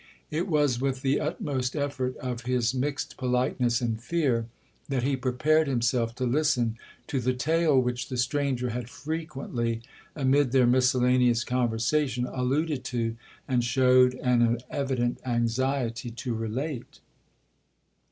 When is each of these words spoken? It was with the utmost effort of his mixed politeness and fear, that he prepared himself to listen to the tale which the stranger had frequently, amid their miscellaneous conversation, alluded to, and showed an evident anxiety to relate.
It 0.31 0.47
was 0.47 0.81
with 0.81 1.03
the 1.03 1.19
utmost 1.19 1.75
effort 1.75 2.17
of 2.17 2.41
his 2.47 2.73
mixed 2.73 3.17
politeness 3.17 3.81
and 3.81 4.01
fear, 4.01 4.47
that 4.89 5.03
he 5.03 5.15
prepared 5.15 5.67
himself 5.67 6.15
to 6.15 6.25
listen 6.25 6.75
to 7.05 7.19
the 7.19 7.35
tale 7.35 7.79
which 7.79 8.09
the 8.09 8.17
stranger 8.17 8.69
had 8.69 8.89
frequently, 8.89 9.83
amid 10.15 10.53
their 10.53 10.65
miscellaneous 10.65 11.43
conversation, 11.43 12.25
alluded 12.25 12.83
to, 12.85 13.15
and 13.47 13.63
showed 13.63 14.15
an 14.15 14.57
evident 14.71 15.19
anxiety 15.23 16.09
to 16.09 16.33
relate. 16.33 16.99